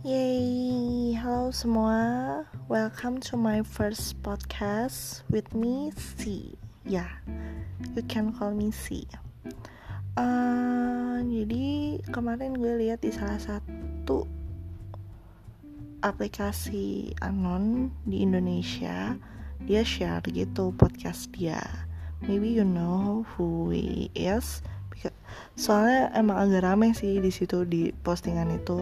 Yay, 0.00 1.12
halo 1.12 1.52
semua. 1.52 2.00
Welcome 2.72 3.20
to 3.28 3.36
my 3.36 3.60
first 3.60 4.16
podcast 4.24 5.28
with 5.28 5.52
me 5.52 5.92
C. 5.92 6.56
Yeah, 6.88 7.20
you 7.92 8.00
can 8.08 8.32
call 8.32 8.56
me 8.56 8.72
C. 8.72 9.04
Uh, 10.16 11.20
jadi 11.20 12.00
kemarin 12.16 12.56
gue 12.56 12.80
lihat 12.80 13.04
di 13.04 13.12
salah 13.12 13.36
satu 13.36 14.24
aplikasi 16.00 17.12
anon 17.20 17.92
di 18.08 18.24
Indonesia, 18.24 19.20
dia 19.68 19.84
share 19.84 20.24
gitu 20.32 20.72
podcast 20.80 21.28
dia. 21.36 21.60
Maybe 22.24 22.48
you 22.48 22.64
know 22.64 23.28
who 23.36 23.68
he 23.68 24.08
is. 24.16 24.64
Soalnya 25.60 26.08
emang 26.16 26.48
agak 26.48 26.64
rame 26.64 26.96
sih 26.96 27.20
di 27.20 27.28
situ 27.28 27.68
di 27.68 27.92
postingan 27.92 28.48
itu 28.56 28.80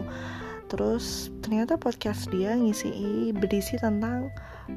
terus 0.69 1.33
ternyata 1.41 1.75
podcast 1.75 2.29
dia 2.29 2.53
ngisi 2.53 3.33
berisi 3.33 3.75
tentang 3.81 4.29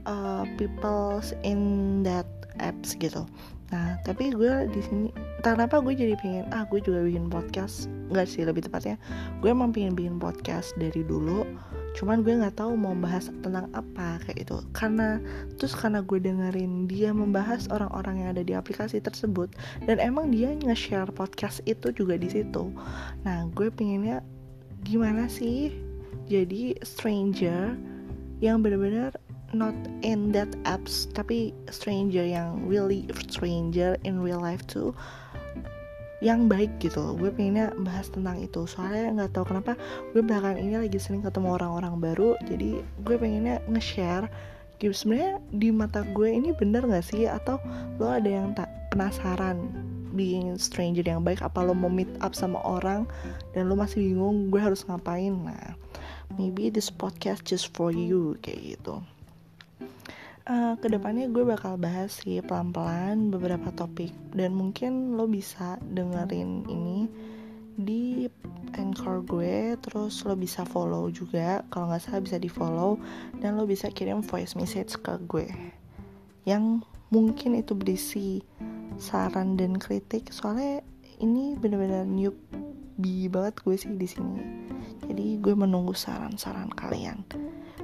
uh, 0.08 0.48
people's 0.56 1.36
in 1.44 2.00
that 2.00 2.26
apps 2.58 2.96
gitu. 2.96 3.28
Nah 3.72 3.96
tapi 4.04 4.32
gue 4.32 4.68
di 4.72 4.80
sini 4.84 5.08
kenapa 5.40 5.80
gue 5.80 5.96
jadi 5.96 6.16
pengen 6.20 6.48
ah 6.52 6.64
gue 6.68 6.80
juga 6.80 7.04
bikin 7.04 7.28
podcast. 7.28 7.92
Nggak 8.12 8.26
sih 8.28 8.44
lebih 8.44 8.64
tepatnya 8.64 8.96
gue 9.44 9.48
emang 9.48 9.72
pengen 9.72 9.92
bikin 9.92 10.16
podcast 10.16 10.72
dari 10.80 11.04
dulu. 11.04 11.44
Cuman 11.92 12.24
gue 12.24 12.40
nggak 12.40 12.56
tahu 12.56 12.72
mau 12.72 12.96
bahas 12.96 13.28
tentang 13.44 13.68
apa 13.76 14.16
kayak 14.24 14.48
itu 14.48 14.56
karena 14.72 15.20
terus 15.60 15.76
karena 15.76 16.00
gue 16.00 16.18
dengerin 16.20 16.88
dia 16.88 17.12
membahas 17.12 17.68
orang-orang 17.68 18.24
yang 18.24 18.28
ada 18.32 18.40
di 18.44 18.56
aplikasi 18.56 18.96
tersebut 18.96 19.52
dan 19.84 20.00
emang 20.00 20.32
dia 20.32 20.56
nge-share 20.56 21.12
podcast 21.12 21.60
itu 21.68 21.92
juga 21.92 22.16
di 22.16 22.32
situ. 22.32 22.72
Nah 23.28 23.44
gue 23.52 23.68
pengennya 23.68 24.24
gimana 24.82 25.30
sih? 25.30 25.72
Jadi 26.26 26.78
stranger 26.82 27.74
yang 28.42 28.62
benar-benar 28.62 29.14
not 29.52 29.76
in 30.00 30.32
that 30.32 30.48
apps 30.64 31.06
tapi 31.12 31.52
stranger 31.68 32.24
yang 32.24 32.64
really 32.64 33.04
stranger 33.28 34.00
in 34.02 34.18
real 34.18 34.40
life 34.40 34.64
too 34.64 34.96
yang 36.22 36.46
baik 36.46 36.70
gitu 36.78 37.18
gue 37.18 37.34
pengennya 37.34 37.74
bahas 37.82 38.06
tentang 38.06 38.38
itu. 38.38 38.62
Soalnya 38.64 39.10
nggak 39.10 39.30
tahu 39.34 39.44
kenapa 39.50 39.74
gue 40.14 40.22
belakangan 40.22 40.62
ini 40.62 40.78
lagi 40.78 40.98
sering 41.02 41.20
ketemu 41.26 41.58
orang-orang 41.58 41.98
baru 41.98 42.38
jadi 42.46 42.78
gue 42.78 43.16
pengennya 43.18 43.58
nge-share 43.66 44.30
gitu. 44.78 44.94
Sebenarnya 44.94 45.42
di 45.50 45.68
mata 45.74 46.06
gue 46.14 46.30
ini 46.30 46.54
bener 46.54 46.86
nggak 46.86 47.02
sih? 47.02 47.26
Atau 47.26 47.58
lo 47.98 48.06
ada 48.06 48.30
yang 48.30 48.54
tak 48.54 48.70
penasaran 48.94 49.66
being 50.12 50.54
stranger 50.60 51.02
yang 51.02 51.24
baik 51.24 51.40
apa 51.40 51.64
lo 51.64 51.72
mau 51.72 51.88
meet 51.88 52.08
up 52.20 52.36
sama 52.36 52.60
orang 52.62 53.08
dan 53.56 53.66
lo 53.68 53.74
masih 53.74 54.00
bingung 54.00 54.52
gue 54.52 54.60
harus 54.60 54.84
ngapain? 54.84 55.32
Nah 55.32 55.74
maybe 56.36 56.72
this 56.72 56.88
podcast 56.88 57.44
just 57.44 57.72
for 57.72 57.92
you 57.92 58.36
kayak 58.40 58.76
gitu. 58.76 59.00
Uh, 60.42 60.74
ke 60.82 60.90
depannya 60.90 61.30
gue 61.30 61.46
bakal 61.46 61.78
bahas 61.78 62.18
sih 62.18 62.42
pelan-pelan 62.42 63.30
beberapa 63.30 63.70
topik 63.70 64.10
dan 64.34 64.50
mungkin 64.50 65.14
lo 65.14 65.30
bisa 65.30 65.78
dengerin 65.94 66.66
ini 66.66 67.06
di 67.78 68.26
anchor 68.74 69.22
gue 69.22 69.78
terus 69.78 70.26
lo 70.26 70.34
bisa 70.34 70.66
follow 70.66 71.08
juga. 71.14 71.62
Kalau 71.70 71.88
nggak 71.88 72.02
salah 72.02 72.22
bisa 72.22 72.36
di 72.42 72.50
follow 72.50 72.98
dan 73.38 73.54
lo 73.54 73.64
bisa 73.70 73.86
kirim 73.88 74.18
voice 74.20 74.58
message 74.58 74.98
ke 74.98 75.14
gue 75.30 75.46
yang 76.42 76.82
mungkin 77.12 77.54
itu 77.54 77.76
berisi 77.76 78.42
saran 78.98 79.56
dan 79.56 79.78
kritik. 79.78 80.32
Soalnya 80.32 80.82
ini 81.22 81.54
bener-bener 81.54 82.04
newbie 82.04 83.30
banget 83.30 83.54
gue 83.62 83.76
sih 83.78 83.94
di 83.94 84.08
sini. 84.08 84.40
Jadi 85.06 85.38
gue 85.38 85.54
menunggu 85.54 85.94
saran-saran 85.94 86.72
kalian. 86.72 87.22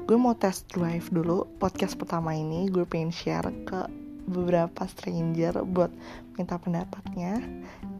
Gue 0.09 0.17
mau 0.17 0.33
test 0.33 0.67
drive 0.73 1.09
dulu 1.13 1.45
podcast 1.61 2.01
pertama 2.01 2.33
ini. 2.33 2.67
Gue 2.73 2.89
pengen 2.89 3.13
share 3.13 3.49
ke 3.69 3.87
beberapa 4.29 4.85
stranger 4.85 5.65
buat 5.65 5.93
minta 6.37 6.61
pendapatnya. 6.61 7.41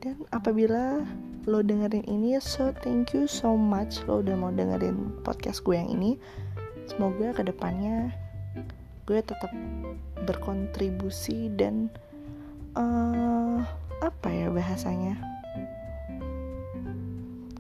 Dan 0.01 0.25
apabila 0.33 1.03
lo 1.49 1.65
dengerin 1.65 2.05
ini 2.05 2.37
so 2.45 2.77
thank 2.85 3.17
you 3.17 3.25
so 3.25 3.57
much 3.57 4.05
lo 4.05 4.21
udah 4.21 4.37
mau 4.37 4.53
dengerin 4.53 5.25
podcast 5.25 5.65
gue 5.65 5.77
yang 5.77 5.89
ini. 5.89 6.21
Semoga 6.89 7.37
ke 7.37 7.45
depannya 7.45 8.13
gue 9.09 9.25
tetap 9.25 9.49
berkontribusi 10.29 11.49
dan 11.57 11.89
uh, 12.77 13.63
apa 14.03 14.29
ya 14.29 14.49
bahasanya? 14.53 15.17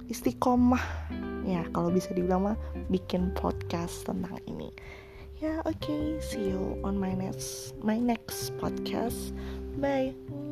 Istiqomah. 0.08 0.82
Ya 1.48 1.64
kalau 1.72 1.88
bisa 1.88 2.12
dibilang 2.12 2.44
mah 2.52 2.58
bikin 2.92 3.32
podcast 3.32 4.04
tentang 4.04 4.36
ini. 4.44 4.68
Ya 5.38 5.62
oke 5.64 5.78
okay, 5.78 6.04
see 6.18 6.50
you 6.50 6.76
on 6.82 6.98
my 6.98 7.14
next 7.14 7.78
my 7.80 7.96
next 7.96 8.52
podcast. 8.58 9.32
Bye 9.78 10.47